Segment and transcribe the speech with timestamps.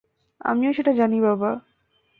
[0.45, 1.51] আমিও সেটা জানি, বাবা।